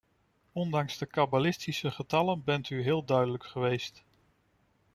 Ondanks 0.51 0.97
de 0.97 1.05
kabbalistische 1.05 1.91
getallen 1.91 2.43
bent 2.43 2.69
u 2.69 2.81
heel 2.81 3.05
duidelijk 3.05 3.43
geweest. 3.45 4.03